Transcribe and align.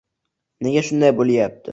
Nega 0.67 0.83
shunday 0.87 1.13
bo`lyapti 1.21 1.69